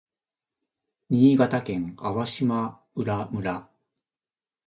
[1.11, 3.69] 新潟県粟島浦村